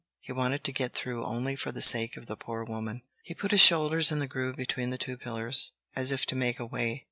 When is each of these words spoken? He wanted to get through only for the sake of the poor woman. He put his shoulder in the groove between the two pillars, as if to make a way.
He 0.19 0.31
wanted 0.31 0.63
to 0.63 0.71
get 0.71 0.93
through 0.93 1.23
only 1.25 1.55
for 1.55 1.71
the 1.71 1.79
sake 1.83 2.17
of 2.17 2.25
the 2.25 2.35
poor 2.35 2.63
woman. 2.63 3.03
He 3.21 3.35
put 3.35 3.51
his 3.51 3.61
shoulder 3.61 4.01
in 4.09 4.17
the 4.17 4.25
groove 4.25 4.55
between 4.55 4.89
the 4.89 4.97
two 4.97 5.15
pillars, 5.15 5.73
as 5.95 6.09
if 6.09 6.25
to 6.25 6.35
make 6.35 6.59
a 6.59 6.65
way. 6.65 6.99